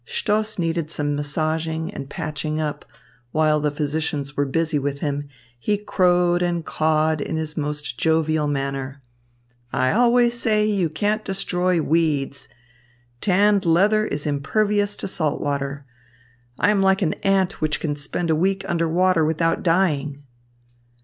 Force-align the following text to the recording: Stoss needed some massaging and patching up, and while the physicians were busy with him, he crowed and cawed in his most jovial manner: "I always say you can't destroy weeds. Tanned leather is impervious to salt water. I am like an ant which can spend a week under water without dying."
Stoss 0.03 0.57
needed 0.57 0.89
some 0.89 1.15
massaging 1.15 1.93
and 1.93 2.09
patching 2.09 2.59
up, 2.59 2.85
and 2.85 2.97
while 3.33 3.59
the 3.59 3.69
physicians 3.69 4.35
were 4.35 4.47
busy 4.47 4.79
with 4.79 5.01
him, 5.01 5.29
he 5.59 5.77
crowed 5.77 6.41
and 6.41 6.65
cawed 6.65 7.21
in 7.21 7.37
his 7.37 7.55
most 7.55 7.99
jovial 7.99 8.47
manner: 8.47 9.03
"I 9.71 9.91
always 9.91 10.33
say 10.39 10.65
you 10.65 10.89
can't 10.89 11.23
destroy 11.23 11.83
weeds. 11.83 12.49
Tanned 13.21 13.63
leather 13.63 14.03
is 14.07 14.25
impervious 14.25 14.95
to 14.95 15.07
salt 15.07 15.39
water. 15.39 15.85
I 16.57 16.71
am 16.71 16.81
like 16.81 17.03
an 17.03 17.13
ant 17.21 17.61
which 17.61 17.79
can 17.79 17.95
spend 17.95 18.31
a 18.31 18.35
week 18.35 18.65
under 18.67 18.89
water 18.89 19.23
without 19.23 19.61
dying." 19.61 20.23